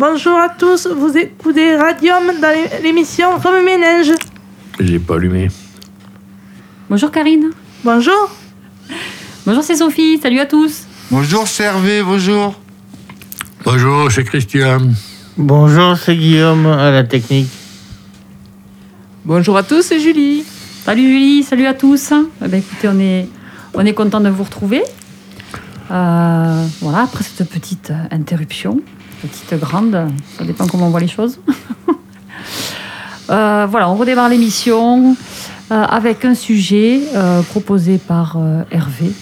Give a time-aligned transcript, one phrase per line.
[0.00, 4.12] Bonjour à tous, vous écoutez Radium dans l'émission Rome Ménage.
[4.80, 5.48] J'ai pas allumé.
[6.88, 7.50] Bonjour Karine.
[7.84, 8.30] Bonjour.
[9.44, 10.16] Bonjour, c'est Sophie.
[10.16, 10.86] Salut à tous.
[11.10, 12.02] Bonjour, c'est Hervé.
[12.02, 12.58] Bonjour.
[13.62, 14.78] Bonjour, c'est Christian.
[15.36, 17.50] Bonjour, c'est Guillaume à la technique.
[19.26, 20.44] Bonjour à tous, c'est Julie.
[20.86, 22.14] Salut Julie, salut à tous.
[22.42, 23.28] Eh ben, écoutez, on est,
[23.74, 24.82] on est content de vous retrouver.
[25.90, 28.80] Euh, voilà, après cette petite interruption,
[29.20, 29.96] petite grande,
[30.36, 31.38] ça dépend comment on voit les choses.
[33.28, 35.14] Euh, voilà, on redémarre l'émission
[35.70, 37.00] euh, avec un sujet
[37.50, 38.36] proposé par
[38.72, 39.12] Hervé,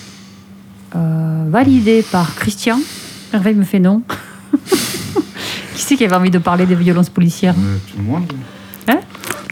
[0.95, 2.79] validé par Christian.
[3.35, 4.01] Hervé me fait non.
[5.75, 8.33] qui c'est qui avait envie de parler des violences policières Tout le monde.
[8.89, 9.01] Hein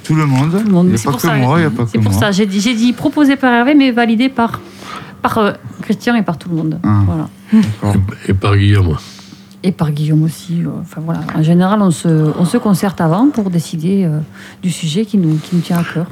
[0.03, 0.53] tout le monde.
[0.53, 0.87] Tout le monde.
[0.87, 2.47] Il n'y a pas que moi, il n'y a pas que C'est pour ça, j'ai
[2.47, 4.63] dit, j'ai dit proposé par Hervé, mais validé par,
[5.21, 6.81] par Christian et par tout le monde.
[6.83, 7.03] Ah.
[7.05, 7.29] Voilà.
[8.27, 8.97] Et par Guillaume.
[9.67, 10.63] Et par Guillaume aussi.
[10.63, 11.23] euh, Enfin voilà.
[11.35, 12.07] En général, on se,
[12.39, 14.21] on se concerte avant pour décider euh,
[14.63, 16.07] du sujet qui nous, qui nous tient à cœur.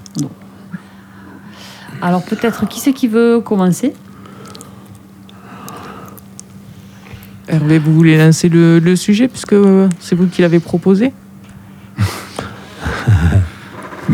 [2.02, 3.94] Alors peut-être qui c'est qui veut commencer?
[7.46, 11.12] Hervé, vous voulez lancer le, le sujet puisque euh, c'est vous qui l'avez proposé?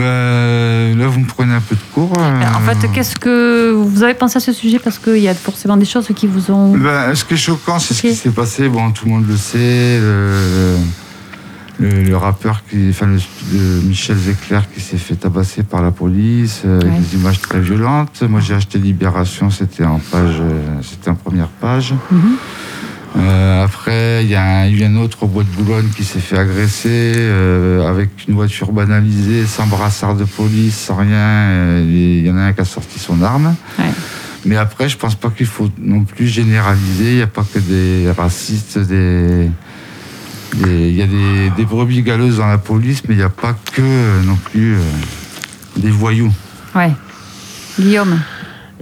[0.00, 2.12] Ben, là, vous me prenez un peu de cours.
[2.18, 2.42] euh.
[2.56, 4.78] En fait, qu'est-ce que vous avez pensé à ce sujet?
[4.78, 6.76] Parce qu'il y a forcément des choses qui vous ont.
[6.76, 8.68] Ben, ce qui est choquant, c'est ce qui s'est passé.
[8.68, 9.98] Bon, tout le monde le sait.
[10.00, 10.76] Le,
[11.78, 16.62] le- le rappeur, qui, enfin, le, Michel Zecler qui s'est fait tabasser par la police,
[16.66, 18.22] euh, avec des images très violentes.
[18.28, 21.94] Moi, j'ai acheté Libération, c'était en page, euh, c'était en première page.
[22.10, 22.36] Mhm.
[23.16, 26.38] Euh, après, il y a eu un autre au bois de Boulogne qui s'est fait
[26.38, 31.16] agresser euh, avec une voiture banalisée, sans brassard de police, sans rien.
[31.16, 33.54] Euh, Il y en a un qui a sorti son arme.
[33.78, 33.90] Ouais.
[34.44, 37.10] Mais après, je pense pas qu'il faut non plus généraliser.
[37.10, 39.50] Il n'y a pas que des racistes, des.
[40.64, 43.54] Il y a des, des brebis galeuses dans la police, mais il n'y a pas
[43.72, 44.80] que euh, non plus euh,
[45.76, 46.32] des voyous.
[46.74, 46.90] Ouais.
[47.78, 48.18] Guillaume.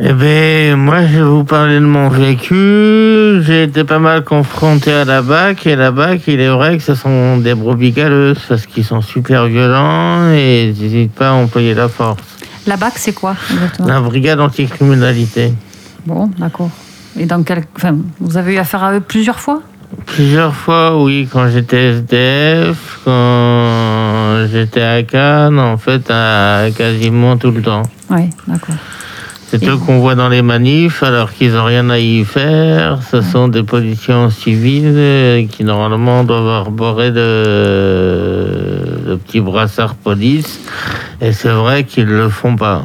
[0.00, 3.42] Eh bien, moi, je vais vous parler de mon vécu.
[3.42, 5.66] J'ai été pas mal confronté à la BAC.
[5.66, 9.00] Et la BAC, il est vrai que ce sont des brebis galeuses parce qu'ils sont
[9.00, 12.22] super violents et ils n'hésitent pas à employer la force.
[12.69, 13.88] La BAC, c'est quoi exactement?
[13.88, 15.53] La brigade anticriminalité.
[16.06, 16.70] Bon, d'accord.
[17.19, 17.65] Et dans quel.
[17.75, 19.62] Enfin, vous avez eu affaire à eux plusieurs fois?
[20.06, 27.50] Plusieurs fois, oui, quand j'étais SDF, quand j'étais à Cannes, en fait, à quasiment tout
[27.50, 27.82] le temps.
[28.10, 28.76] Oui, d'accord.
[29.50, 33.00] C'est eux qu'on voit dans les manifs alors qu'ils n'ont rien à y faire.
[33.10, 40.60] Ce sont des policiers civils euh, qui normalement doivent arborer de, de petits brassards police.
[41.22, 42.84] Et c'est vrai qu'ils ne le font pas.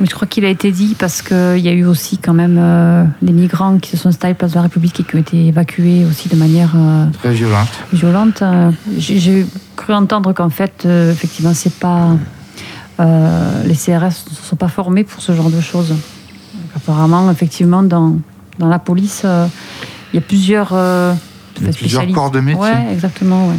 [0.00, 2.56] Mais je crois qu'il a été dit parce qu'il y a eu aussi quand même
[2.60, 5.46] euh, des migrants qui se sont installés place de la République et qui ont été
[5.48, 7.66] évacués aussi de manière euh, Très violentes.
[7.92, 8.42] violente.
[8.42, 12.10] Euh, J'ai j'ai cru entendre qu'en fait, euh, effectivement, c'est pas
[13.00, 15.90] euh, les CRS ne sont pas formés pour ce genre de choses.
[15.90, 15.98] Donc,
[16.76, 18.16] apparemment, effectivement, dans,
[18.58, 19.46] dans la police, euh,
[20.12, 21.14] il y a plusieurs, euh,
[21.60, 22.60] Il y a plusieurs corps de métier.
[22.60, 23.58] Ouais, exactement, ouais.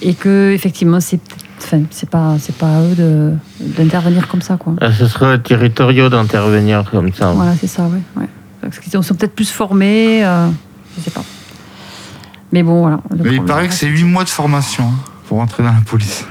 [0.00, 1.20] Et que effectivement, c'est
[1.58, 4.74] enfin, c'est pas c'est pas à eux de d'intervenir comme ça, quoi.
[4.80, 7.32] Ah, Ce serait territoriaux d'intervenir comme ça.
[7.32, 8.00] Voilà, c'est ça, ouais.
[8.16, 8.28] ouais.
[8.60, 10.48] Parce qu'ils sont peut-être plus formés, euh,
[10.96, 11.24] je sais pas.
[12.52, 13.00] Mais bon, voilà.
[13.22, 16.24] Mais il paraît que c'est 8 mois de formation hein, pour entrer dans la police.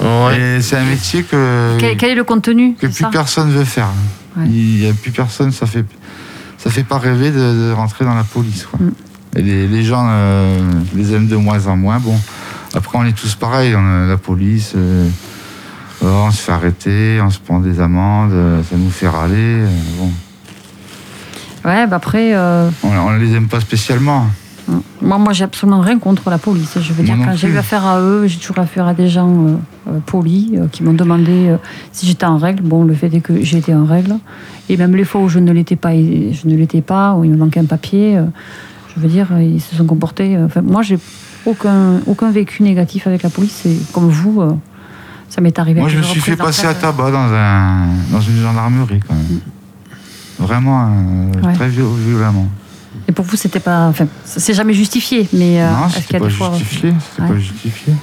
[0.00, 0.56] Ouais.
[0.58, 1.76] Et c'est un métier que.
[1.78, 3.88] Quel, quel est le contenu que plus ça personne veut faire.
[4.36, 4.46] Ouais.
[4.46, 5.84] Il n'y a plus personne, ça fait,
[6.56, 7.38] ça fait pas rêver de,
[7.68, 8.66] de rentrer dans la police.
[8.70, 8.78] Quoi.
[8.80, 8.92] Mm.
[9.36, 10.60] Et les, les gens euh,
[10.94, 11.98] les aiment de moins en moins.
[11.98, 12.18] Bon,
[12.74, 13.74] après, on est tous pareils.
[13.76, 15.08] On a la police, euh,
[16.02, 19.34] on se fait arrêter, on se prend des amendes, euh, ça nous fait râler.
[19.36, 20.10] euh, bon,
[21.64, 24.28] Ouais, bah après, euh, on, on les aime pas spécialement.
[25.00, 26.78] Moi, moi j'ai absolument rien contre la police.
[26.80, 29.08] Je veux dire, non quand j'ai eu affaire à eux, j'ai toujours affaire à des
[29.08, 29.54] gens euh,
[29.88, 31.56] euh, polis euh, qui m'ont demandé euh,
[31.92, 32.62] si j'étais en règle.
[32.62, 34.16] Bon, le fait est que été en règle.
[34.68, 37.30] Et même les fois où je ne l'étais pas, je ne l'étais pas, où il
[37.30, 38.20] me manquait un papier,
[38.94, 40.36] je veux dire, ils se sont comportés.
[40.38, 40.98] Enfin, moi, j'ai
[41.46, 43.64] aucun, aucun vécu négatif avec la police.
[43.64, 44.42] Et comme vous,
[45.30, 45.80] ça m'est arrivé.
[45.80, 49.40] Moi, je me suis fait passer à tabac dans, un, dans une gendarmerie, quand même.
[50.38, 51.52] Vraiment, euh, Ouais.
[51.54, 52.46] très viol- violemment.
[53.08, 53.86] Et pour vous, c'était pas.
[53.86, 56.52] Enfin, c'est jamais justifié, mais euh, non, c'était pas fois.
[56.52, 56.90] justifié.
[57.18, 57.28] Ouais.
[57.28, 57.94] pas justifié.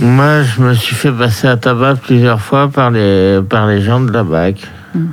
[0.00, 4.00] Moi, je me suis fait passer à tabac plusieurs fois par les, par les gens
[4.00, 4.66] de la BAC.
[4.94, 5.06] Mm.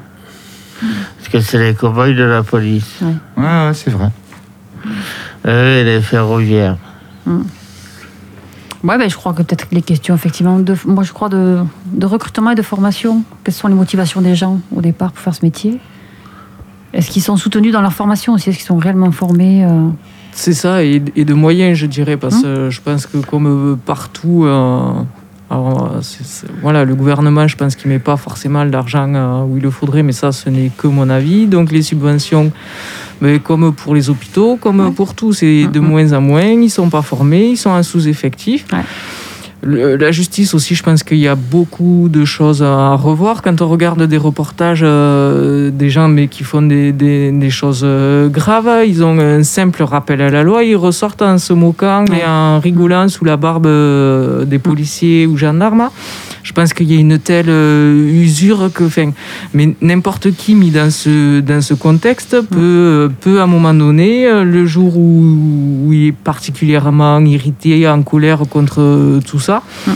[1.17, 2.99] Parce que c'est les cow-boys de la police.
[3.01, 4.09] Ouais, ouais, c'est vrai.
[5.45, 6.77] Eux et les ferroviaires.
[7.25, 11.57] Ouais, ben, je crois que peut-être les questions, effectivement, de, moi je crois de,
[11.87, 13.23] de recrutement et de formation.
[13.43, 15.79] Quelles sont les motivations des gens au départ pour faire ce métier?
[16.95, 18.49] Est-ce qu'ils sont soutenus dans leur formation aussi?
[18.49, 19.89] Est-ce qu'ils sont réellement formés euh,
[20.31, 23.75] C'est ça, et, et de moyens, je dirais, parce que je pense que comme euh,
[23.75, 24.91] partout, euh,
[26.61, 30.03] voilà, le gouvernement, je pense qu'il met pas forcément l'argent euh, où il le faudrait,
[30.03, 31.45] mais ça, ce n'est que mon avis.
[31.47, 32.51] Donc les subventions,
[33.21, 34.91] mais comme pour les hôpitaux, comme Ouais.
[34.91, 35.87] pour tout, c'est de Mhm.
[35.87, 36.41] moins en moins.
[36.43, 38.65] Ils sont pas formés, ils sont en sous-effectif.
[38.73, 38.79] Ouais.
[39.67, 43.41] Le- La justice aussi, je pense qu'il y a beaucoup de choses à revoir.
[43.41, 47.81] Quand on regarde des reportages euh, des gens mais qui font des, des- des choses
[47.83, 52.05] euh, graves, ils ont un simple rappel à la loi, ils ressortent en se moquant
[52.05, 55.89] et en rigolant sous la barbe euh, des policiers ou gendarmes.
[56.45, 59.11] Je pense qu'il y a une telle euh, usure que, enfin,
[59.55, 64.27] mais n'importe qui mis dans ce, dans ce contexte peut, peut à un moment donné,
[64.27, 69.63] euh, le jour où, où il est particulièrement irrité, en colère contre euh, tout ça,
[69.87, 69.91] Mm.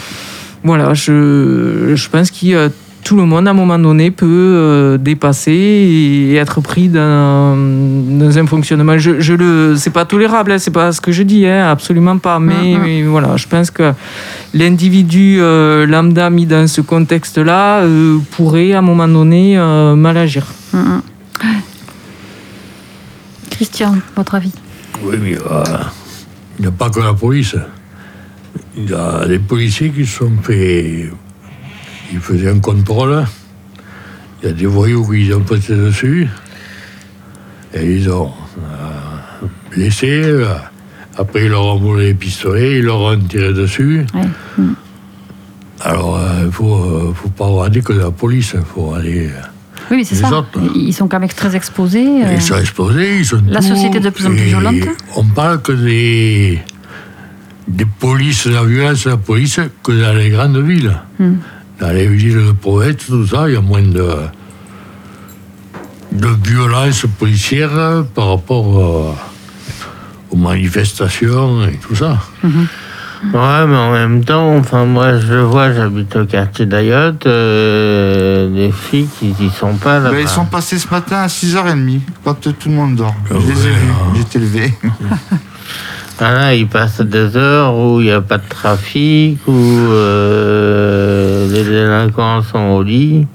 [0.63, 2.69] voilà, je, je pense que euh,
[3.09, 8.37] tout le monde à un moment donné peut euh, dépasser et être pris dans, dans
[8.37, 8.99] un fonctionnement.
[8.99, 12.19] Je, je le, c'est pas tolérable, hein, c'est pas ce que je dis, hein, absolument
[12.19, 12.37] pas.
[12.37, 12.83] Mais, Mm, mm.
[12.83, 13.93] mais voilà, je pense que
[14.53, 20.15] l'individu euh, lambda mis dans ce contexte-là euh, pourrait à un moment donné euh, mal
[20.15, 20.45] agir.
[20.75, 21.01] Hum.
[23.49, 24.53] Christian, votre avis?
[25.03, 25.63] Oui, mais euh,
[26.59, 27.55] il n'y a pas que la police.
[28.77, 31.09] Il y a des policiers qui se sont fait.
[32.11, 33.25] Ils faisaient un contrôle.
[34.41, 36.27] Il y a des voyous qui ont passé dessus.
[37.73, 39.47] Et ils ont euh,
[39.77, 40.45] euh,
[41.17, 44.05] après, ils leur ont volé les pistolets, ils leur ont tiré dessus.
[44.13, 44.21] Ouais.
[44.57, 44.75] Hum.
[45.81, 48.53] Alors, il ne faut, euh, faut pas regarder que la police.
[48.55, 49.27] Il faut aller.
[49.27, 49.41] euh,
[49.91, 50.31] Oui, mais c'est ça.
[50.33, 50.59] autres.
[50.75, 52.05] Ils sont quand même très exposés.
[52.23, 54.75] euh, Ils sont ils sont la société est de plus en plus violente.
[55.15, 56.59] On parle que des,
[57.67, 60.93] des polices, de la violence de la police, que dans les grandes villes.
[61.19, 61.35] Hmm.
[61.79, 64.05] Dans les villes de province, tout ça, il y a moins de,
[66.11, 69.13] de violence policière par rapport euh,
[70.31, 72.17] aux manifestations et tout ça.
[73.23, 78.71] Ouais, mais en même temps, enfin, moi, je vois, j'habite au quartier d'Ayotte, euh, les
[78.71, 80.11] flics, ils y sont pas là.
[80.17, 83.15] Ils sont passés ce matin à 6h30, quand tout le monde dort.
[83.29, 84.13] Je les ai vus, hein.
[84.15, 84.73] j'étais levé.
[86.17, 90.78] Voilà, ils passent des heures où il n'y a pas de trafic, où euh,
[92.89, 93.27] au.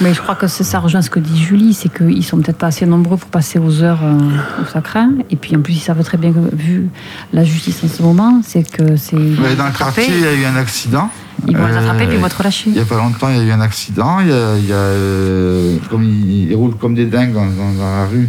[0.00, 2.68] Mais je crois que ça rejoint ce que dit Julie, c'est qu'ils sont peut-être pas
[2.68, 4.18] assez nombreux pour passer aux heures euh,
[4.62, 5.10] où ça craint.
[5.30, 6.88] Et puis en plus, ils savent très bien que, vu
[7.32, 9.16] la justice en ce moment, c'est que c'est.
[9.16, 11.10] dans le quartier, il y a eu un accident.
[11.48, 12.64] Ils vont les attraper, Euh, puis ils vont être relâchés.
[12.70, 14.20] Il n'y a pas longtemps, il y a eu un accident.
[14.20, 17.46] Il y a, il y a, euh, comme ils, ils roulent comme des dingues dans,
[17.46, 18.28] dans- dans la rue,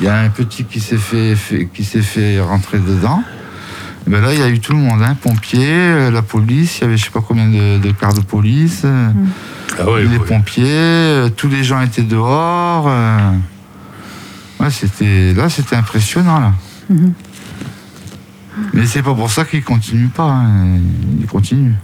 [0.00, 3.22] il y a un petit qui s'est fait, fait- qui s'est fait rentrer dedans.
[4.06, 6.78] Ben là, il y a eu tout le monde, hein, pompiers, euh, la police.
[6.78, 9.08] Il y avait je sais pas combien de, de cars de police, euh,
[9.78, 10.26] Ah oui, les oui.
[10.26, 10.64] pompiers.
[10.66, 12.86] euh, tous les gens étaient dehors.
[12.88, 13.32] euh.
[14.60, 16.52] Ouais, c'était là, c'était impressionnant là.
[16.90, 17.12] Mhm.
[18.74, 20.24] Mais c'est pas pour ça qu'ils continuent pas.
[20.30, 20.78] hein.
[21.20, 21.74] Ils continuent.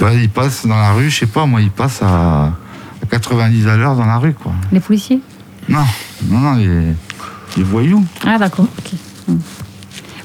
[0.00, 3.68] Bah, ils passent dans la rue, je sais pas, moi, ils passent à, à 90
[3.68, 4.52] à l'heure dans la rue, quoi.
[4.72, 5.20] Les policiers?
[5.68, 5.84] Non,
[6.28, 6.92] non, non, les,
[7.56, 8.04] les voyous.
[8.26, 8.66] Ah, d'accord.
[8.78, 8.92] ok.
[9.28, 9.38] Hum.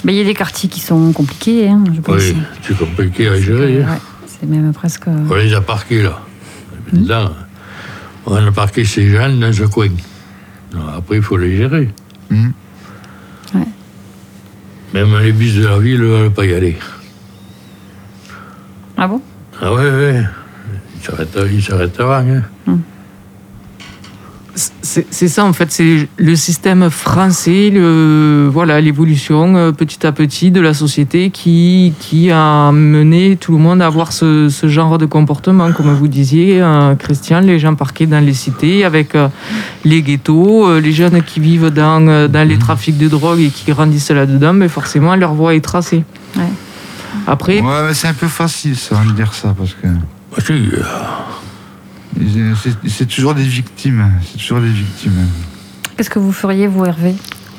[0.04, 2.16] Mais il y a des quartiers qui sont compliqués, hein, je pense.
[2.16, 3.84] Oui, c'est compliqué à gérer.
[3.84, 3.89] hein.
[3.92, 4.00] Ouais,
[4.41, 5.03] c'est même presque.
[5.07, 6.19] On les a parqués là.
[8.25, 9.89] On a parqué ces gens dans ce coin.
[10.73, 11.89] Non, Après, il faut les gérer.
[12.29, 12.53] Mhm.
[13.53, 13.67] Ouais.
[14.93, 16.77] Même les bus de la ville ne veulent pas y aller.
[18.98, 19.21] Ah bon?
[19.62, 20.24] Ah ouais, ouais.
[20.95, 22.27] Ils s'arrêtent, ils s'arrêtent avant.
[22.27, 22.41] Hein.
[25.10, 30.51] C'est ça en fait, c'est le système français, le, voilà l'évolution euh, petit à petit
[30.51, 34.98] de la société qui, qui a mené tout le monde à avoir ce, ce genre
[34.98, 39.29] de comportement, comme vous disiez, euh, Christian, les gens parqués dans les cités avec euh,
[39.86, 43.50] les ghettos, euh, les jeunes qui vivent dans, euh, dans les trafics de drogue et
[43.50, 46.03] qui grandissent là-dedans, mais forcément leur voie est tracée.
[46.36, 46.43] Ouais.
[47.27, 49.88] Après, Ouais, c'est un peu facile, ça, de dire ça, parce que
[52.90, 54.12] c'est- toujours des victimes.
[54.32, 55.28] C'est toujours des victimes.
[55.98, 57.13] Qu'est-ce que vous feriez, vous, Hervé,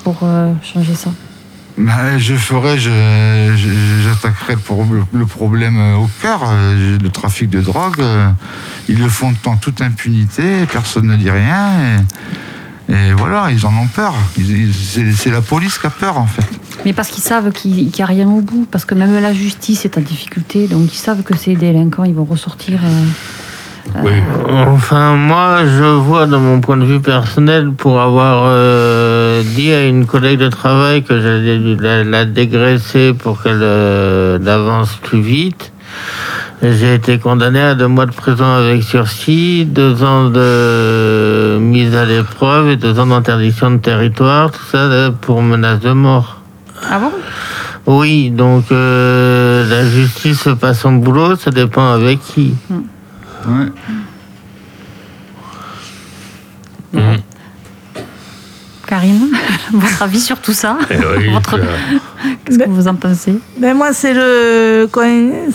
[0.04, 1.10] pour euh, changer ça?
[1.78, 7.60] Bah, je je- j'attaquerais le, pro- le problème euh, au cœur, euh, le trafic de
[7.60, 8.02] drogue.
[8.88, 11.70] Ils le font en toute impunité, personne ne dit rien.
[12.88, 14.14] Et, et voilà, ils en ont peur.
[14.36, 16.44] C'est la police qui a peur, en fait.
[16.84, 19.84] Mais parce qu'ils savent qu'il n'y a rien au bout, parce que même la justice
[19.84, 22.80] est en difficulté, donc ils savent que ces délinquants, ils vont ressortir.
[22.84, 23.04] euh,
[24.02, 24.12] oui.
[24.48, 29.86] Enfin, moi, je vois, de mon point de vue personnel, pour avoir euh, dit à
[29.86, 35.72] une collègue de travail que j'allais la, la dégraisser pour qu'elle euh, avance plus vite,
[36.62, 42.04] j'ai été condamné à deux mois de prison avec sursis, deux ans de mise à
[42.04, 46.40] l'épreuve et deux ans d'interdiction de territoire, tout ça euh, pour menace de mort.
[46.88, 47.10] Ah bon?
[47.86, 52.54] Oui, donc euh, la justice fait pas son boulot, ça dépend avec qui.
[53.46, 53.72] Ouais.
[58.86, 59.28] Karine,
[59.72, 61.64] votre avis sur tout ça Eh oui, Votre- ça-
[62.44, 64.88] Qu'est-ce que vous en pensez Ben moi, c'est le,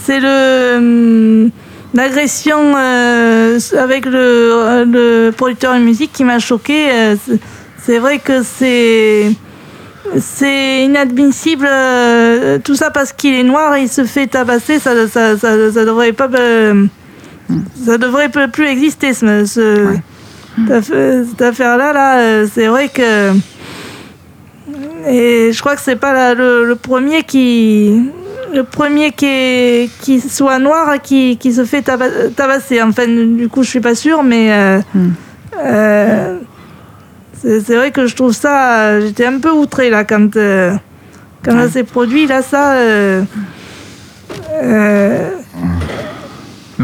[0.03, 1.51] c'est le, hum,
[1.94, 6.89] l'agression euh, avec le, le producteur de musique qui m'a choqué.
[6.91, 7.15] euh,
[7.84, 9.32] c'est- vrai que c'est,
[10.20, 11.67] c'est inadmissible.
[11.70, 14.79] euh, tout ça parce qu'il est noir il se fait tabasser.
[14.79, 16.86] Ça, ça, ça, ça devrait pas, euh,
[17.86, 19.13] ça devrait plus- exister.
[19.13, 19.96] Ce, ce-
[20.58, 23.32] cette affaire- cette affaire-là, là, euh, c'est vrai que.
[25.10, 28.10] Et je crois que c'est pas la- le, le premier qui
[28.54, 32.82] le premier qui, est- qui soit noir qui, qui se fait taba- tabasser.
[32.82, 35.10] Enfin, du coup, je suis pas sûre, mais euh, Hmm.
[35.63, 36.38] euh,
[37.39, 39.00] c'est c'est vrai que je trouve ça.
[39.01, 40.74] J'étais un peu outrée là quand euh,
[41.44, 42.25] quand ça s'est produit.
[42.25, 42.74] Là, ça.
[42.75, 43.22] euh,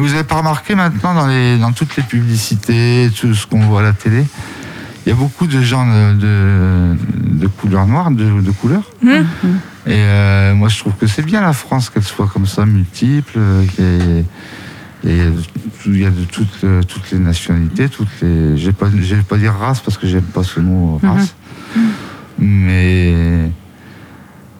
[0.03, 3.79] vous avez pas remarqué maintenant dans, les, dans toutes les publicités, tout ce qu'on voit
[3.79, 4.25] à la télé,
[5.05, 6.95] il y a beaucoup de gens de, de,
[7.41, 8.83] de couleur noire, de, de couleur.
[9.01, 9.23] hmm.
[9.85, 13.37] Et euh, moi, je trouve que c'est bien la France qu'elle soit comme ça, multiple,
[13.37, 14.23] euh,
[15.05, 15.17] et
[15.85, 18.57] il y a de toutes, euh, toutes les nationalités, toutes les.
[18.57, 21.35] Je vais pas, je vais pas dire race parce que j'aime pas ce mot race.
[22.39, 23.51] Mais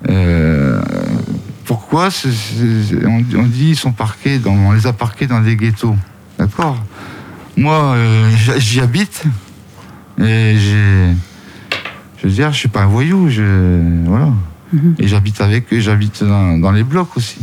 [0.09, 0.72] euh,
[1.73, 2.09] pourquoi
[3.03, 5.95] on, on dit ils sont parqués dans, on les a parqués dans des ghettos,
[6.37, 6.77] d'accord
[7.57, 9.23] Moi, euh, j'y- habite
[10.19, 11.07] et j'ai,
[12.19, 14.29] je veux dire, je suis pas un voyou, je, voilà.
[14.99, 17.39] Et j'habite avec eux, j'habite dans, dans les blocs aussi.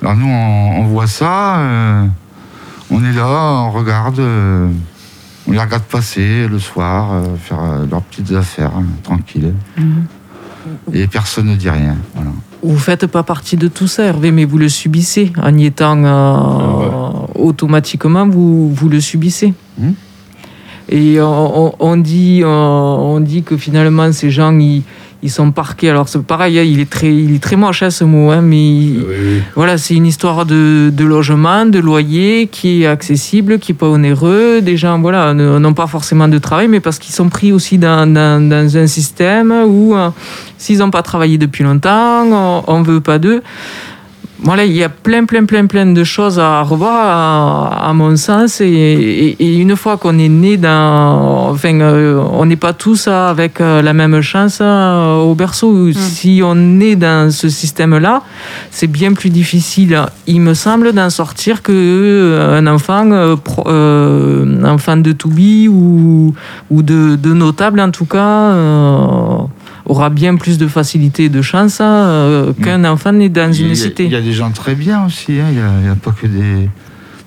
[0.00, 2.06] Alors nous, on, on voit ça, euh,
[2.90, 3.26] on est là,
[3.66, 4.68] on regarde, euh,
[5.48, 7.58] on les regarde passer le soir, faire
[7.90, 9.52] leurs petites affaires, hein, tranquilles.
[10.92, 11.96] Et personne ne dit rien.
[12.14, 12.30] Voilà.
[12.62, 15.32] Vous faites pas partie de tout ça, Hervé, mais vous le subissez.
[15.42, 19.54] En y étant euh, automatiquement, vous, vous le subissez.
[19.78, 19.94] Mhm.
[20.88, 22.48] Et on, on- on dit, on,
[23.16, 24.82] on dit que finalement, ces gens, ils,
[25.22, 25.88] ils sont parqués.
[25.90, 28.40] Alors, c'est pareil, hein, il est très, il est très moche, hein, ce mot, hein,
[28.42, 29.42] mais il- oui, oui.
[29.54, 33.86] voilà, c'est une histoire de, de logement, de loyer qui est accessible, qui est pas
[33.88, 34.60] onéreux.
[34.60, 38.06] Des gens, voilà, n'ont pas forcément de travail, mais parce qu'ils sont pris aussi dans,
[38.12, 40.10] dans, dans un système où, euh,
[40.58, 43.42] s'ils n'ont pas travaillé depuis longtemps, on, on veut pas d'eux.
[44.44, 48.16] Voilà, il y a plein, plein, plein, plein de choses à revoir, à, à mon
[48.16, 48.60] sens.
[48.60, 51.48] Et, et- et une fois qu'on est né dans.
[51.50, 55.92] Enfin, euh, on n'est pas tous avec euh, la même chance euh, au berceau.
[55.92, 58.22] Si on est dans ce système-là,
[58.72, 63.68] c'est bien plus difficile, il me semble, d'en sortir que euh, un enfant, euh, pro-
[64.68, 66.34] enfant de Toubi ou,
[66.68, 68.50] ou de, de notable, en tout cas.
[69.86, 73.64] Aura bien plus de facilité et de chance euh, qu'un enfant né dans Il y
[73.64, 74.04] a- une cité.
[74.04, 75.32] Il y a des gens très bien aussi.
[75.40, 75.46] hein.
[75.50, 76.68] Il n'y a, pas que des.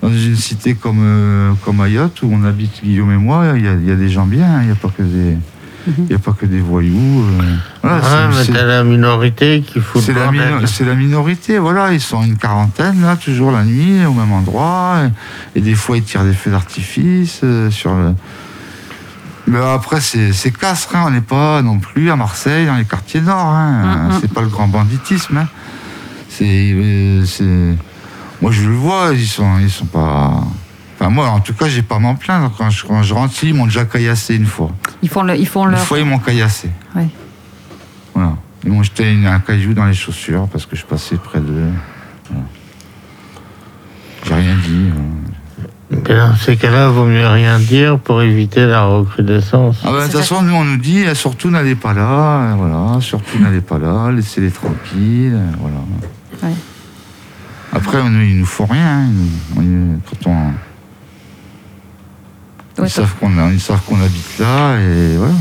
[0.01, 3.67] Dans une cité comme, euh, comme Mayotte, où on habite Guillaume et moi, il y
[3.67, 4.45] a, il y a des gens bien.
[4.45, 4.59] hein.
[4.61, 5.37] Il n'y a pas que des.
[5.87, 6.95] Il y a pas que des voyous.
[6.97, 7.55] euh.
[7.83, 10.55] Voilà, Ouais, c'est- mais c'est- t'as la minorité qui fout c'est le la, bordel.
[10.55, 14.31] mino- c'est la minorité, voilà, ils sont une quarantaine, là, toujours la nuit, au même
[14.31, 14.95] endroit,
[15.55, 18.13] et, et des fois ils tirent des feux d'artifice euh, sur le...
[19.47, 22.85] Mais après, c'est c'est Castres, hein, on n'est pas non plus à Marseille, dans les
[22.85, 25.37] quartiers nord, hein, Mm, c'est pas le grand banditisme.
[25.37, 25.47] hein.
[26.29, 26.71] C'est...
[26.73, 27.75] euh, c'est-
[28.41, 30.41] Moi, je le vois, ils sont, ils sont pas...
[30.99, 32.51] Enfin, moi, en tout cas, j'ai pas à m'en plaindre.
[32.57, 34.71] Quand je, quand je rentre, ils m'ont déjà caillassé une fois.
[35.01, 36.69] Ils font, le, ils font Une fois, ils m'ont caillassé.
[36.95, 37.07] Ouais.
[38.13, 38.33] Voilà.
[38.65, 41.69] Ils m'ont jeté une- un caillou dans les chaussures parce que je passais près d'eux.
[42.29, 42.43] Voilà.
[44.25, 44.89] J'ai rien dit.
[44.91, 45.09] voilà.
[45.91, 49.77] Et Dans ces cas-là, vaut mieux rien dire pour éviter la recrudescence.
[49.83, 52.53] Ah ben, de toute façon, nous, on nous dit eh, surtout n'allez pas là, euh,
[52.57, 55.77] voilà, surtout n'allez pas là, laissez-les tranquilles, euh, voilà.
[56.43, 56.55] Ouais.
[57.71, 59.03] Après, nous, ils nous font rien.
[59.03, 59.09] hein,
[59.55, 60.51] quand on,
[62.81, 65.33] Ouais, ils, savent qu'on ils savent qu'on habite là et voilà.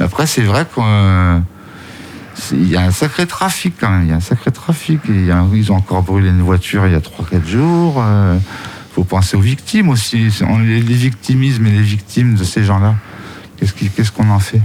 [0.00, 0.82] Mais Après, c'est vrai qu'il
[2.68, 4.02] y a un sacré trafic quand même.
[4.04, 5.00] Il y a un sacré trafic.
[5.08, 8.02] Et il y a- ils ont encore brûlé une voiture il y a 3-4 jours.
[8.04, 8.40] Il
[8.92, 10.28] faut penser aux victimes aussi.
[10.48, 12.94] On les, les victimismes et les victimes de ces gens-là.
[13.58, 14.58] Qu'est-ce qu'on en fait?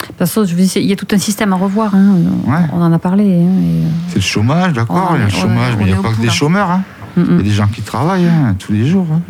[0.00, 1.94] De toute façon, je vous dis, il y a tout un système à revoir.
[1.94, 2.16] hein.
[2.46, 2.58] Ouais.
[2.72, 3.24] On en a parlé.
[3.24, 6.02] hein, euh, C'est le chômage, d'accord Il y a le chômage, mais il n'y a
[6.02, 6.32] pas que des là.
[6.32, 6.70] chômeurs.
[6.70, 6.82] hein.
[7.16, 7.42] mm, Il y a mm.
[7.42, 9.06] des gens qui travaillent hein, tous les jours.
[9.12, 9.20] hein.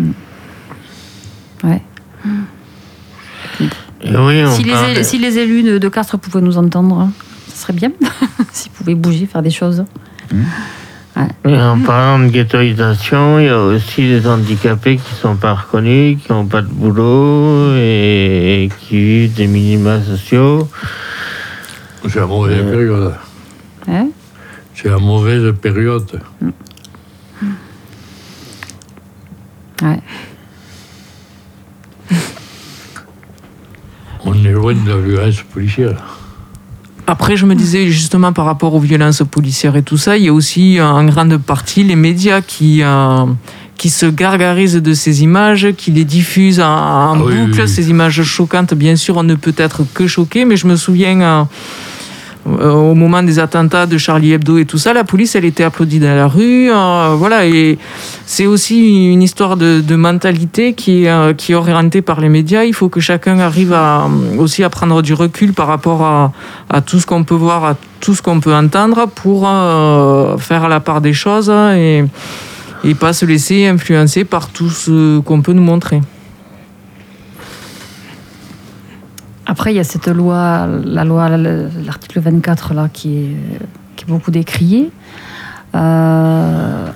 [1.62, 1.82] Ouais.
[4.02, 7.12] Et oui, Si les, si élus de, de Castres pouvaient nous entendre, hein,
[7.52, 7.90] ce serait bien.
[8.52, 9.84] S'ils pouvaient bouger, faire des choses.
[11.44, 16.18] Et en parlant de ghettoisation, il y a aussi les handicapés qui sont pas reconnus,
[16.22, 20.68] qui n'ont pas de boulot et, et qui vivent des minima sociaux.
[22.08, 23.14] C'est la mauvaise période.
[23.88, 24.08] Hein
[24.74, 26.20] C'est la mauvaise période.
[29.82, 30.00] Ouais.
[34.24, 36.19] On est loin de la violence policière.
[37.10, 40.28] Après, je me disais justement par rapport aux violences policières et tout ça, il y
[40.28, 43.24] a aussi euh, en grande partie les médias qui, euh,
[43.76, 47.32] qui se gargarisent de ces images, qui les diffusent en, en Ah boucle.
[47.34, 47.68] oui, oui.
[47.68, 51.20] Ces images choquantes, bien sûr, on ne peut être que choqué, mais je me souviens
[51.20, 51.42] euh,
[52.46, 56.00] au moment des attentats de Charlie Hebdo et tout ça, la police, elle était applaudie
[56.00, 56.70] dans la rue.
[56.70, 57.78] euh, voilà, et
[58.26, 62.64] c'est aussi une histoire de, mentalité euh, qui est orientée par les médias.
[62.64, 63.98] Il faut que chacun arrive euh,
[64.38, 66.32] aussi à prendre du recul par rapport à,
[66.68, 70.68] à tout ce qu'on peut voir, à tout ce qu'on peut entendre pour euh, faire
[70.68, 72.04] la part des choses et,
[72.84, 76.00] et pas se laisser influencer par tout ce qu'on peut nous montrer.
[79.50, 83.36] Après, il y a cette loi, la loi, l'article 24, là, qui est,
[83.96, 84.92] qui est beaucoup décrié.
[85.74, 86.86] Euh,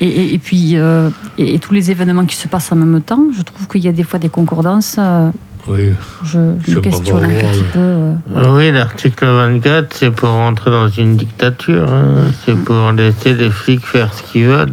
[0.00, 3.00] et, et- et puis, euh, et, et tous les événements qui se passent en même
[3.00, 4.96] temps, je trouve qu'il y a des fois des concordances.
[4.98, 5.30] euh,
[5.68, 5.90] Oui.
[6.24, 7.78] je questionne un petit peu.
[7.78, 8.14] euh,
[8.56, 11.92] Oui, l'article 24, c'est pour rentrer dans une dictature.
[11.92, 12.24] hein.
[12.44, 14.72] C'est pour laisser les flics faire ce qu'ils veulent.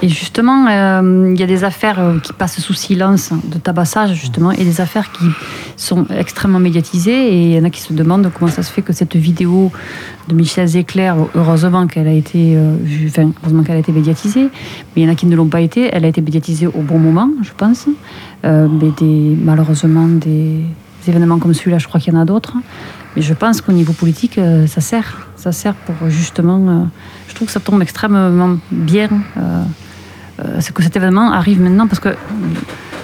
[0.00, 4.14] Et justement, euh, il y a des affaires euh, qui passent sous silence de tabassage,
[4.14, 5.24] justement, et des affaires qui
[5.76, 7.32] sont extrêmement médiatisées.
[7.32, 9.72] Et il y en a qui se demandent comment ça se fait que cette vidéo
[10.28, 12.76] de Michel Zecler, heureusement qu'elle a été euh,
[13.68, 15.90] a été médiatisée, mais il y en a qui ne l'ont pas été.
[15.92, 17.86] Elle a été médiatisée au bon moment, je pense.
[18.44, 20.62] Mais des, malheureusement, des
[21.08, 22.54] événements comme celui-là, je crois qu'il y en a d'autres.
[23.16, 25.28] Mais je pense qu'au niveau politique, ça sert.
[25.36, 26.88] Ça sert pour justement.
[27.28, 29.08] je trouve que ça tombe extrêmement bien.
[30.44, 32.10] Euh, c'est que cet événement arrive maintenant parce que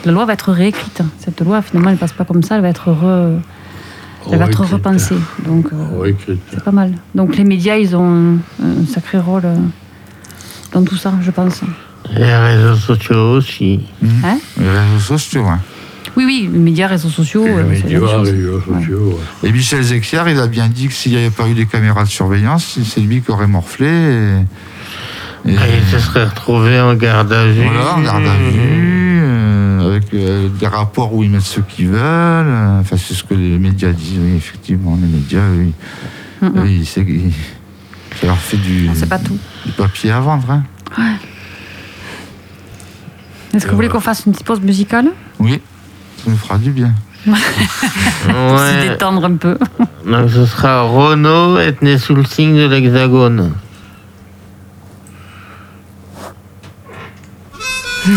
[0.04, 1.00] la loi va être réécrite.
[1.18, 3.38] Cette loi, finalement, elle passe pas comme ça, elle va être, re-
[4.30, 5.16] elle va être repensée.
[5.46, 6.12] Donc, euh,
[6.50, 6.92] c'est pas mal.
[7.14, 9.56] Donc, les médias, ils ont un sacré rôle euh,
[10.72, 11.62] dans tout ça, je pense.
[12.14, 13.80] Et les réseaux sociaux aussi.
[14.24, 15.58] Hein Les réseaux sociaux, hein.
[16.18, 17.46] oui, oui, les médias, réseaux sociaux.
[17.46, 19.18] Euh, la médias, réseaux sociaux.
[19.42, 19.48] ouais.
[19.48, 22.04] Et Michel Zecler, il a bien dit que s'il n'y avait pas eu des caméras
[22.04, 23.86] de surveillance, c'est lui qui aurait morflé.
[23.88, 24.34] Et,
[25.46, 27.62] et- Et il se serait retrouvé en garde à vue.
[27.64, 31.88] voilà, en garde à vue, euh, avec euh, des rapports où ils mettent ceux qu'ils
[31.88, 32.00] veulent.
[32.00, 34.96] euh, Enfin, c'est ce que les médias disent, oui, effectivement.
[35.00, 35.72] Les médias, oui.
[36.42, 37.04] Mm, oui, c'est-
[38.20, 39.38] ça leur fait du, On sait pas tout.
[39.66, 40.50] du papier à vendre.
[40.50, 40.62] Hein.
[43.54, 45.06] Est-ce que vous voulez qu'on fasse une petite pause musicale?
[45.38, 45.60] Oui,
[46.24, 46.92] ça nous fera du bien.
[47.24, 48.88] Pour se Ouais.
[48.88, 49.56] détendre un peu.
[50.06, 53.52] Donc ce sera Renault, être né sous le signe de l'hexagone.
[58.06, 58.12] Ils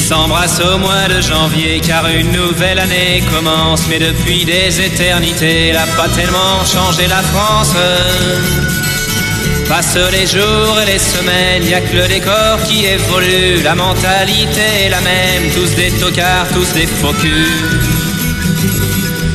[0.00, 3.86] s'embrassent au mois de janvier car une nouvelle année commence.
[3.88, 7.74] Mais depuis des éternités, elle a pas tellement changé la France.
[9.70, 13.62] Passent les jours et les semaines, y a que le décor qui évolue.
[13.62, 17.14] La mentalité est la même, tous des tocards, tous des faux.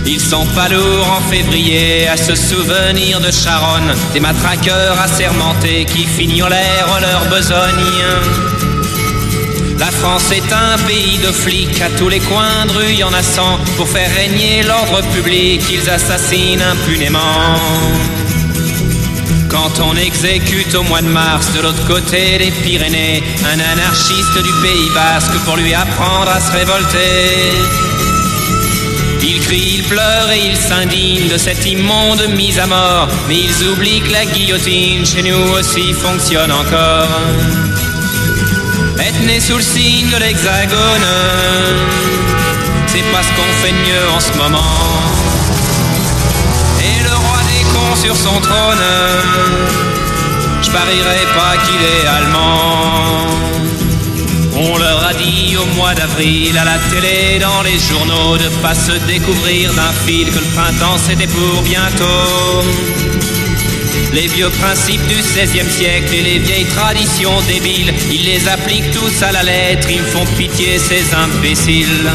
[0.06, 6.06] Ils sont pas lourds en février à se souvenir de Charonne, des matraqueurs assermentés qui
[6.06, 7.94] fignolèrent leur besogne.
[9.80, 13.14] La France est un pays de flics, à tous les coins de rue y en
[13.14, 13.58] a cent.
[13.78, 17.56] Pour faire régner l'ordre public, ils assassinent impunément.
[19.50, 24.52] Quand on exécute au mois de mars de l'autre côté des Pyrénées un anarchiste du
[24.62, 27.52] Pays Basque pour lui apprendre à se révolter.
[29.28, 33.68] Il crie, il pleure et il s'indigne de cette immonde mise à mort, mais ils
[33.68, 37.08] oublient que la guillotine chez nous aussi fonctionne encore.
[39.00, 41.08] Être né sous le signe de l'hexagone,
[42.88, 44.95] c'est pas ce qu'on fait de mieux en ce moment.
[48.06, 48.86] Sur son trône,
[50.62, 53.26] je parierais pas qu'il est allemand.
[54.58, 58.76] On leur a dit au mois d'avril à la télé, dans les journaux, de pas
[58.76, 62.64] se découvrir d'un fil que le printemps c'était pour bientôt.
[64.14, 69.24] Les vieux principes du XVIe siècle et les vieilles traditions débiles, ils les appliquent tous
[69.24, 72.12] à la lettre, ils font pitié ces imbéciles.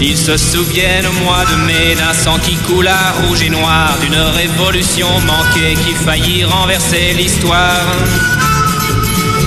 [0.00, 3.96] Ils se souviennent au mois de mai d'un sang qui coule à rouge et noir,
[4.00, 7.86] d'une révolution manquée qui faillit renverser l'histoire.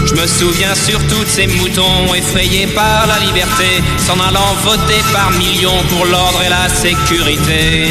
[0.08, 5.32] Je me souviens surtout de ces moutons effrayés par la liberté, s'en allant voter par
[5.32, 7.88] millions pour l'ordre et la sécurité.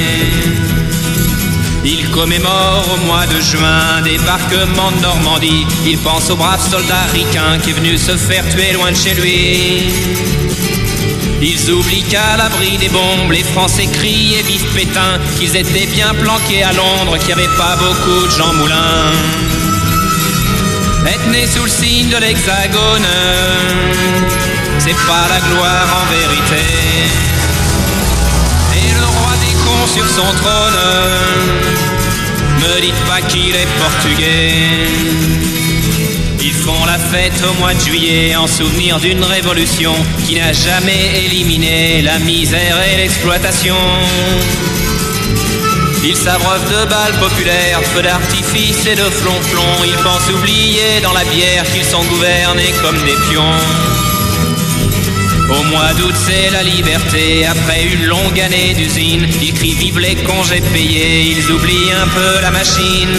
[2.12, 5.64] commémore au mois de juin débarquement de Normandie.
[5.86, 9.14] Il pense au brave soldat ricain qui est venu se faire tuer loin de chez
[9.14, 10.77] lui.
[11.40, 16.12] Ils oublient qu'à l'abri des bombes, les Français crient et vivent Pétain, qu'ils étaient bien
[16.14, 19.12] planqués à Londres, qu'il n'y avait pas beaucoup de Jean Moulin.
[21.06, 23.06] Être né sous le signe de l'hexagone,
[24.78, 26.64] c'est pas la gloire en vérité.
[28.74, 30.80] Et le roi des cons sur son trône,
[32.58, 34.88] me dites pas qu'il est portugais.
[36.68, 39.94] Font la fête au mois de juillet en souvenir d'une révolution
[40.26, 43.74] qui n'a jamais éliminé la misère et l'exploitation.
[46.04, 49.82] Ils s'abreuvent de balles populaires, feux d'artifice et de flonflons.
[49.86, 53.56] Ils pensent oublier dans la bière qu'ils sont gouvernés comme des pions.
[55.48, 57.46] Au mois d'août, c'est la liberté.
[57.46, 61.34] Après une longue année d'usine, ils crient vive les congés payés.
[61.34, 63.18] Ils oublient un peu la machine.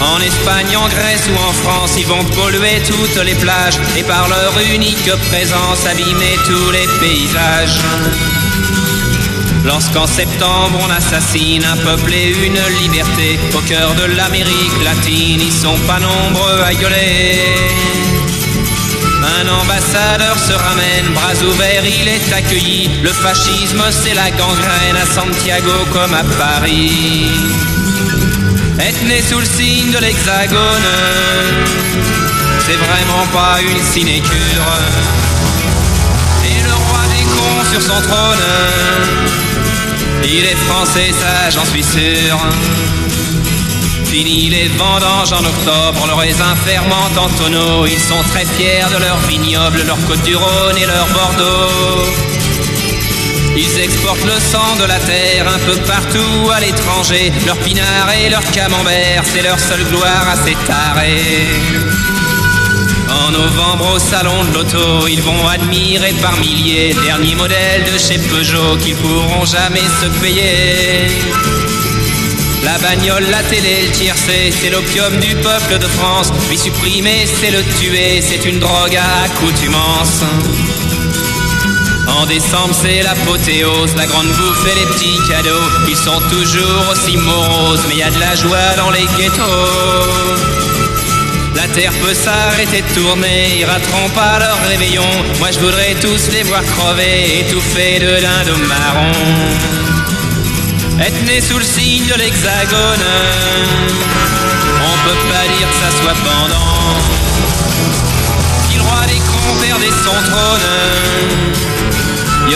[0.00, 4.28] En Espagne, en Grèce ou en France, ils vont polluer toutes les plages et par
[4.28, 7.80] leur unique présence abîmer tous les paysages.
[9.64, 15.52] Lorsqu'en septembre on assassine un peuple et une liberté au cœur de l'Amérique latine, ils
[15.52, 17.40] sont pas nombreux à gueuler.
[19.40, 22.90] Un ambassadeur se ramène, bras ouverts, il est accueilli.
[23.02, 27.30] Le fascisme, c'est la gangrène à Santiago comme à Paris.
[28.78, 30.88] Être né sous le signe de l'hexagone,
[32.60, 34.66] c'est vraiment pas une sinécure.
[36.44, 38.44] Et le roi des cons sur son trône,
[40.24, 42.38] il est français, ça j'en suis sûr.
[44.04, 47.86] Fini les vendanges en octobre, le raisin ferment en tonneaux.
[47.86, 52.12] Ils sont très fiers de leur vignoble, leur côte du Rhône et leur Bordeaux.
[53.56, 57.32] Ils exportent le sang de la terre un peu partout à l'étranger.
[57.46, 61.46] Leur pinard et leur camembert, c'est leur seule gloire à s'étarer.
[63.08, 68.18] En novembre au salon de l'auto, ils vont admirer par milliers dernier modèle de chez
[68.18, 71.08] Peugeot qu'ils pourront jamais se payer.
[72.62, 76.30] La bagnole, la télé, le tiercé, c'est l'opium du peuple de France.
[76.50, 80.24] Lui supprimer, c'est le tuer, c'est une drogue à accoutumance.
[82.08, 85.70] En décembre, c'est l'apothéose, la grande bouffe et les petits cadeaux.
[85.88, 90.56] Ils sont toujours aussi moroses, mais y a de la joie dans les ghettos.
[91.54, 95.08] La terre peut s'arrêter de tourner, ils rateront pas leur réveillon.
[95.38, 99.12] Moi je voudrais tous les voir crever, étouffés de dindon marron.
[101.00, 103.06] Être né sous le signe de l'hexagone,
[104.80, 106.76] on peut pas dire que ça soit pendant.
[108.74, 110.68] Le roi des cons perdait son trône,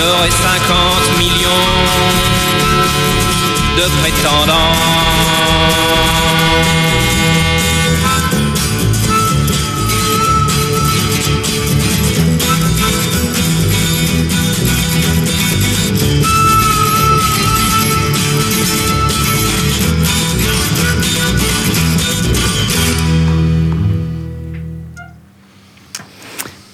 [0.01, 1.49] il y aurait 50 millions
[3.77, 4.55] de prétendants.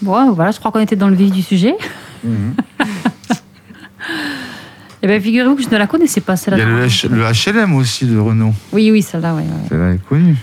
[0.02, 1.74] Bon, voilà, je crois qu'on était dans le vif du sujet.
[5.06, 6.58] Eh bien, figurez-vous que je ne la connaissais pas, Il celle-là.
[6.58, 7.22] y a le, H- le
[7.62, 8.52] HLM aussi de Renault.
[8.72, 9.44] Oui, oui, celle-là, ouais.
[9.68, 10.34] Celle-là est connue.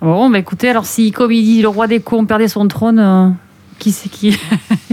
[0.00, 2.98] Bon, bah écoutez, alors si, comme il dit, le roi des cons perdait son trône,
[2.98, 3.28] euh,
[3.78, 4.36] qui c'est qui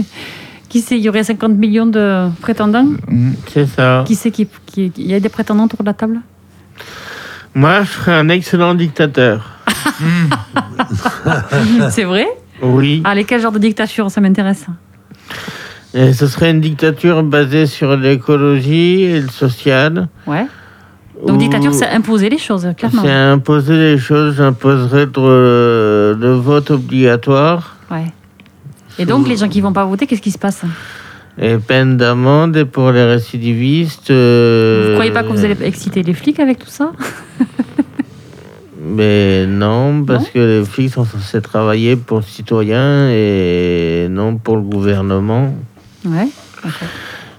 [0.68, 3.34] Qui c'est Il y aurait 50 millions de prétendants Mhm.
[3.52, 4.04] C'est ça.
[4.06, 6.20] Qui c'est qui, qui- Il y a des prétendants autour de la table?
[7.56, 9.56] Moi, je serais un excellent dictateur.
[11.90, 12.28] C'est vrai?
[12.62, 13.02] Oui.
[13.04, 14.66] Allez, quel genre de dictature Ça m'intéresse.
[15.94, 20.08] Et ce serait une dictature basée sur l'écologie et le social.
[20.26, 20.46] Ouais.
[21.26, 23.02] Donc, dictature, c'est imposer les choses, clairement.
[23.02, 24.36] C'est imposer les choses.
[24.36, 28.06] J'imposerais le, le vote obligatoire Ouais.
[28.98, 30.62] Et donc, les gens qui vont pas voter, qu'est-ce qui se passe?
[31.38, 34.10] Et peine d'amende et pour les récidivistes.
[34.10, 36.92] euh, Vous croyez pas que vous allez exciter les flics avec tout ça?
[38.82, 44.36] Mais non, parce Non que les flics sont censés travailler pour le citoyen et non
[44.36, 45.54] pour le gouvernement.
[46.04, 46.28] Ouais.
[46.62, 46.88] d'accord.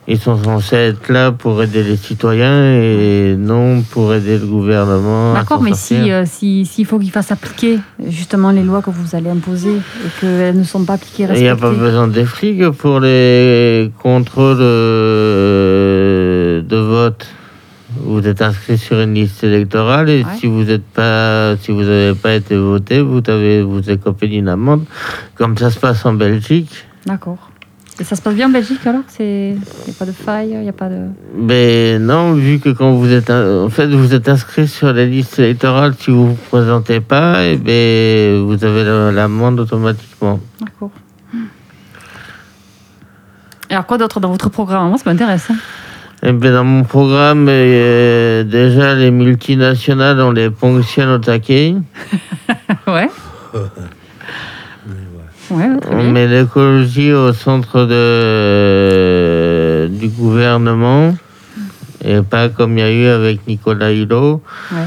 [0.07, 5.35] Ils sont censés être là pour aider les citoyens et non pour aider le gouvernement.
[5.35, 6.03] D'accord, mais sortir.
[6.03, 9.75] si, euh, si, s'il faut qu'ils fassent appliquer justement les lois que vous allez imposer
[9.75, 13.91] et qu'elles ne sont pas appliquées, Il n'y a pas besoin des flics pour les
[14.01, 17.27] contrôles euh, de vote.
[18.03, 20.31] Vous êtes inscrit sur une liste électorale et Ouais.
[20.39, 24.47] si vous n'êtes pas, si vous n'avez pas été voté, vous avez vous écopé d'une
[24.49, 24.83] amende,
[25.35, 26.85] comme ça se passe en Belgique.
[27.05, 27.50] D'accord.
[28.01, 29.59] Et ça se passe bien en Belgique alors Il n'y
[29.91, 31.01] a pas de faille, il n'y a pas de.
[31.37, 35.37] Mais non, vu que quand vous êtes, en fait, vous êtes inscrit sur les listes
[35.37, 40.39] électorales, si vous vous présentez pas, et ben, vous avez la- l'amende automatiquement.
[40.59, 40.89] D'accord.
[43.69, 44.89] Et alors quoi d'autre dans votre programme?
[44.89, 45.51] Moi, ça m'intéresse.
[45.51, 45.55] hein.
[46.23, 51.75] Et ben, dans mon programme, euh, déjà, les multinationales, on les ponctionne au taquet.
[52.87, 53.09] ouais.
[55.51, 61.15] Ouais, On met l'écologie au centre de, du gouvernement.
[62.03, 64.41] Et pas comme il y a eu avec Nicolas Hulot.
[64.71, 64.77] Ouais.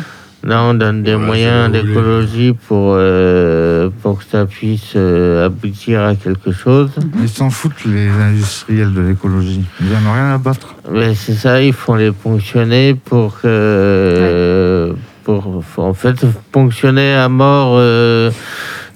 [0.42, 5.46] Là, on donne des Ouais, moyens à l'écologie pour, euh, pour que ça puisse euh,
[5.46, 6.90] aboutir à quelque chose.
[7.22, 9.64] Ils s'en foutent, les industriels de l'écologie.
[9.80, 10.74] Ils n'en ont rien à battre.
[10.90, 13.46] Mais c'est ça, il faut les ponctionner pour que.
[13.46, 14.92] euh,
[15.24, 18.30] pour, en fait, ponctionner à mort euh,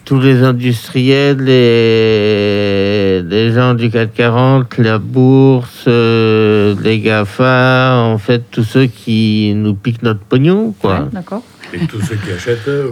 [0.09, 8.43] tous les industriels, les, les gens du 440, la bourse, euh, les GAFA, en fait,
[8.51, 11.01] tous ceux qui nous piquent notre pognon, quoi.
[11.01, 11.43] Ouais, D'accord.
[11.75, 12.91] Et tous ceux qui achètent, euh,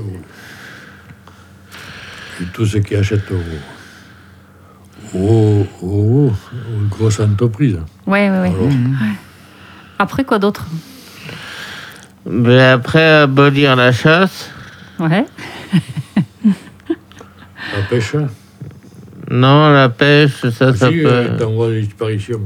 [2.43, 3.31] et tous ceux qui achètent
[5.15, 7.79] aux, aux- aux- aux grosses entreprises.
[8.07, 8.49] Ouais, ouais.
[8.49, 8.69] Alors,
[9.99, 10.67] Après, quoi d'autre?
[12.29, 14.51] Mais après, abolir la chasse,
[14.99, 15.25] Ouais.
[17.75, 18.15] la pêche,
[19.31, 21.03] non, la pêche, ça, ça peut.
[21.05, 22.41] euh, des disparitions.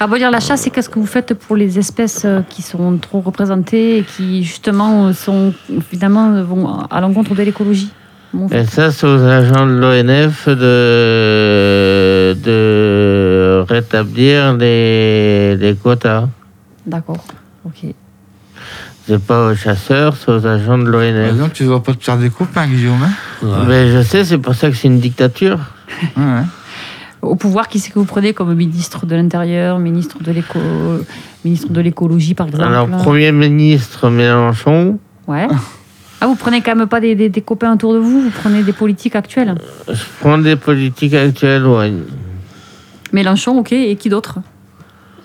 [0.00, 3.20] Abolir la chasse, c'est qu'est-ce que vous faites pour les espèces euh, qui sont trop
[3.20, 5.52] représentées et qui, justement, euh, sont,
[5.90, 7.90] finalement, vont à l'encontre de l'écologie
[8.50, 16.28] Et ça, c'est aux agents de l'ONF de, de rétablir les, les quotas.
[16.86, 17.24] D'accord.
[17.64, 17.94] Ok.
[19.06, 21.32] C'est pas aux chasseurs, c'est aux agents de Par l'ONF.
[21.32, 23.02] exemple, tu ne dois pas te faire des copains, Guillaume.
[23.02, 23.12] hein
[23.42, 23.66] Ouais.
[23.68, 25.58] Mais je sais, c'est pour ça que c'est une dictature.
[26.16, 26.42] Ouais, ouais.
[27.22, 30.58] Au pouvoir, qui c'est que vous prenez comme ministre de l'Intérieur, ministre de l'éco,
[31.44, 32.64] ministre de l'écologie, par exemple?
[32.66, 35.46] Alors, Premier ministre Mélenchon, Ouais.
[36.20, 38.62] Ah, vous prenez quand même pas des, des- des copains autour de vous, vous prenez
[38.62, 39.54] des politiques actuelles.
[39.90, 41.92] je prends des politiques actuelles, ouais.
[43.12, 44.38] Mélenchon, ok, et qui d'autre?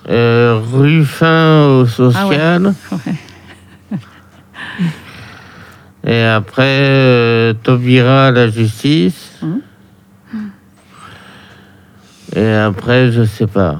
[0.09, 2.73] Euh, Ruffin au social.
[2.91, 3.13] Ouais.
[6.11, 9.31] Et après, euh, Taubira à la justice.
[9.43, 9.61] Mhm.
[12.35, 13.77] Et après, je sais pas.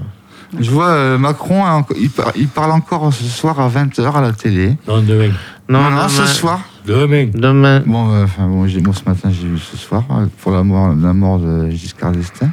[0.60, 1.64] Je vois euh, Macron,
[2.00, 4.78] il, par- il parle encore ce soir à 20h à la télé.
[4.88, 5.30] Non, demain.
[5.68, 6.08] Non, non, demain.
[6.10, 6.60] ce soir.
[6.86, 7.30] Demain.
[7.34, 7.82] Demain.
[7.86, 10.64] Bon, euh, enfin, bon, j'ai- moi ce matin j'ai vu ce soir euh, pour la
[10.64, 12.50] mort, la mort de Giscard d'Estaing.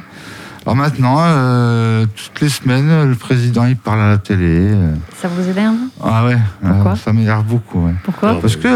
[0.67, 4.69] Alors maintenant, euh, toutes les semaines, le président il parle à la télé.
[5.15, 6.33] Ça vous énerve Ah ouais,
[6.65, 6.97] euh, Pourquoi?
[6.97, 7.85] ça m'énerve beaucoup.
[7.85, 7.93] ouais.
[8.03, 8.37] Pourquoi?
[8.41, 8.73] Parce qu'on on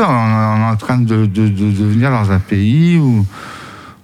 [0.62, 3.26] est en train de, de, de devenir dans un pays où,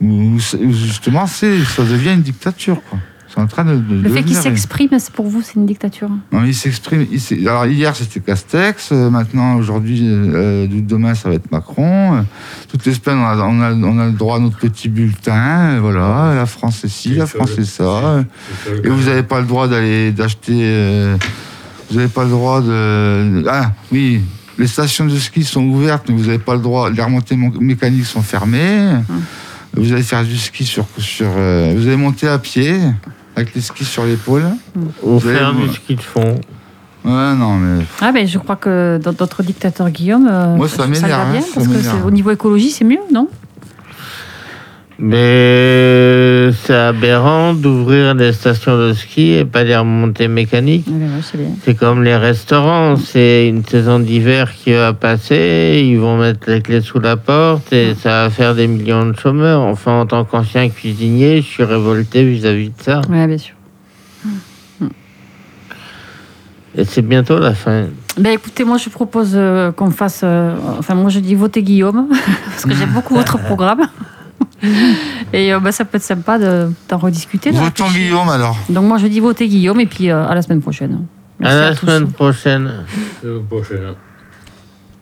[0.02, 2.82] où, c'est- où justement ça devient une dictature.
[2.90, 3.00] Quoi.
[3.38, 6.44] En train de, de Le fait qu'il s'exprime, c'est pour vous, c'est une dictature Non,
[6.44, 7.06] il s'exprime.
[7.46, 12.16] Alors hier c'était Castex, euh, maintenant aujourd'hui, euh, euh, demain ça va être Macron.
[12.16, 12.22] Euh,
[12.70, 15.76] Toutes les semaines on a, on a, on a le droit à notre petit bulletin.
[15.76, 18.26] euh, Voilà, la France est ci, la ça, France est ça.
[18.64, 20.54] C'est ça, le Et vous n'avez pas le droit d'aller d'acheter.
[20.64, 21.16] euh,
[21.90, 23.46] vous n'avez pas le droit de.
[23.48, 24.20] Ah oui,
[24.58, 26.90] les stations de ski sont ouvertes, mais vous n'avez pas le droit.
[26.90, 28.90] Les remontées mon- mécaniques sont fermées.
[29.76, 30.86] Vous allez faire du ski sur.
[30.98, 32.80] sur euh, vous allez monter à pied
[33.38, 34.44] avec les skis sur l'épaule.
[35.04, 36.36] Ou Vous allez- faire du ski de fond.
[37.06, 37.86] Ouais, non, mais.
[38.02, 41.40] Ah, ben je crois que dans d'autres dictateurs, Guillaume, euh, Moi, ça va m'énerve, bien,
[41.40, 43.30] hein, ça parce que au niveau écologie, c'est mieux, non?
[45.00, 50.88] Mais c'est aberrant d'ouvrir des stations de ski et pas des remontées mécaniques.
[50.90, 51.22] Ah,
[51.64, 56.62] c'est comme les restaurants, c'est une saison d'hiver qui va passer, ils vont mettre les
[56.62, 59.62] clés sous la porte et ça va faire des millions de chômeurs.
[59.62, 63.02] Enfin, en tant qu'ancien cuisinier, je suis révolté vis-à-vis de ça.
[63.10, 63.54] Ouais, bien sûr.
[66.76, 67.86] Et c'est bientôt la fin.
[68.20, 70.22] Ben écoutez, moi je propose euh, qu'on fasse.
[70.24, 72.08] euh, enfin, moi je dis voter Guillaume,
[72.46, 73.88] parce que j'aime beaucoup votre programme.
[75.34, 77.52] Et euh, ben, ça peut être sympa de- d'en rediscuter.
[77.52, 78.08] de Votons réfléchir.
[78.10, 78.58] Guillaume alors.
[78.70, 81.06] Donc moi je dis voter Guillaume, et puis euh, à la semaine prochaine.
[81.40, 82.72] Merci à la semaine prochaine.
[83.22, 83.76] C'est le prochain.
[83.90, 83.96] hein.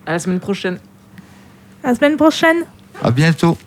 [0.05, 0.77] À la semaine prochaine.
[1.83, 2.57] À la semaine prochaine.
[3.03, 3.57] À bientôt.